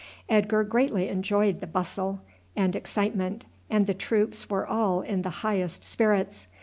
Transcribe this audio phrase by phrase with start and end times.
[0.27, 2.21] Edgar greatly enjoyed the bustle
[2.55, 6.47] and excitement, and the troops were all in the highest spirits.